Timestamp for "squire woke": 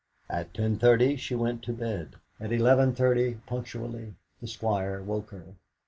4.47-5.29